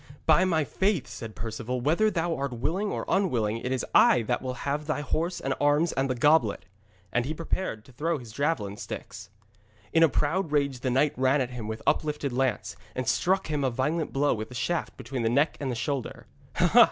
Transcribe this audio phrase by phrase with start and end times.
[0.25, 4.41] 'By my faith,' said Perceval, 'whether thou art willing or unwilling, it is I that
[4.41, 6.65] will have thy horse and arms and the goblet.'
[7.13, 9.29] And he prepared to throw his javelin sticks.
[9.93, 13.63] In a proud rage the knight ran at him with uplifted lance, and struck him
[13.63, 16.25] a violent blow with the shaft between the neck and the shoulder.